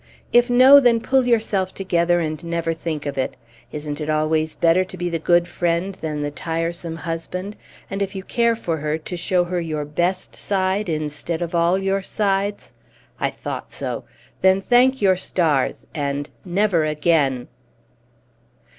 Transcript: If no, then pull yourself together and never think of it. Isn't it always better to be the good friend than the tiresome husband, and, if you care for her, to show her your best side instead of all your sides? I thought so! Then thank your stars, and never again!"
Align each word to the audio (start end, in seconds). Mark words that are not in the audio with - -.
If 0.33 0.49
no, 0.49 0.79
then 0.79 0.99
pull 0.99 1.27
yourself 1.27 1.75
together 1.75 2.19
and 2.19 2.43
never 2.43 2.73
think 2.73 3.05
of 3.05 3.19
it. 3.19 3.37
Isn't 3.71 4.01
it 4.01 4.09
always 4.09 4.55
better 4.55 4.83
to 4.83 4.97
be 4.97 5.11
the 5.11 5.19
good 5.19 5.47
friend 5.47 5.93
than 5.93 6.23
the 6.23 6.31
tiresome 6.31 6.95
husband, 6.95 7.55
and, 7.87 8.01
if 8.01 8.15
you 8.15 8.23
care 8.23 8.55
for 8.55 8.77
her, 8.77 8.97
to 8.97 9.15
show 9.15 9.43
her 9.43 9.61
your 9.61 9.85
best 9.85 10.35
side 10.35 10.89
instead 10.89 11.43
of 11.43 11.53
all 11.53 11.77
your 11.77 12.01
sides? 12.01 12.73
I 13.19 13.29
thought 13.29 13.71
so! 13.71 14.03
Then 14.41 14.59
thank 14.59 15.03
your 15.03 15.17
stars, 15.17 15.85
and 15.93 16.27
never 16.43 16.83
again!" 16.83 17.47